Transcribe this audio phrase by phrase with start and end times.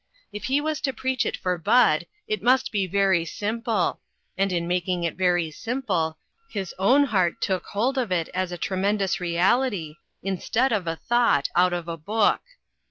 [0.33, 3.99] If he was to preach it for Bud, it must be very simple;
[4.35, 6.17] and in making it very simple,
[6.49, 11.49] his own heart took hold of it as a tremendous reality, instead of a thought
[11.55, 12.41] out of a book.